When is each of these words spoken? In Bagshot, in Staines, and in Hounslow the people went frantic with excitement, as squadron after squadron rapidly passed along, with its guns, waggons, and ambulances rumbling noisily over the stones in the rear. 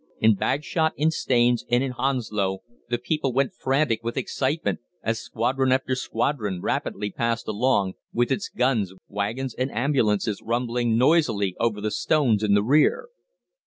In 0.19 0.33
Bagshot, 0.33 0.93
in 0.97 1.11
Staines, 1.11 1.63
and 1.69 1.83
in 1.83 1.91
Hounslow 1.91 2.63
the 2.89 2.97
people 2.97 3.33
went 3.33 3.53
frantic 3.53 4.03
with 4.03 4.17
excitement, 4.17 4.79
as 5.03 5.19
squadron 5.19 5.71
after 5.71 5.93
squadron 5.93 6.59
rapidly 6.59 7.11
passed 7.11 7.47
along, 7.47 7.93
with 8.11 8.31
its 8.31 8.49
guns, 8.49 8.95
waggons, 9.07 9.53
and 9.53 9.69
ambulances 9.69 10.41
rumbling 10.43 10.97
noisily 10.97 11.55
over 11.59 11.79
the 11.79 11.91
stones 11.91 12.41
in 12.41 12.55
the 12.55 12.63
rear. 12.63 13.09